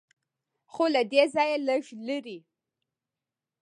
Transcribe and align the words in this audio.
خو 0.71 0.83
له 0.93 1.01
دې 1.11 1.23
ځایه 1.33 1.57
لږ 1.67 1.83
لرې. 2.07 2.37